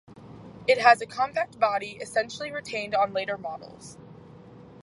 It 0.67 0.79
has 0.79 0.99
a 0.99 1.05
compact 1.05 1.59
body, 1.59 1.99
essentially 2.01 2.51
retained 2.51 2.95
on 2.95 3.13
later 3.13 3.37
models. 3.37 3.99